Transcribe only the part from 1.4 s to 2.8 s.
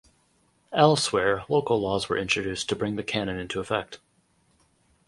local laws were introduced to